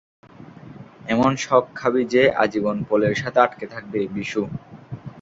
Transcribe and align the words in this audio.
এমন 1.07 1.31
শক 1.37 1.65
খাবি 1.75 2.01
যে, 2.13 2.23
আজীবন 2.35 2.77
পোলের 2.83 3.15
সাথে 3.15 3.39
আটকে 3.39 3.65
থাকবি, 3.67 4.01
বিশু। 4.07 4.41